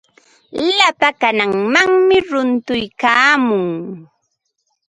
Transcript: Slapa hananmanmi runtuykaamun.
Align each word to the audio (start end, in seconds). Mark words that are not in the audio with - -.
Slapa 0.67 1.07
hananmanmi 1.21 2.17
runtuykaamun. 2.29 3.67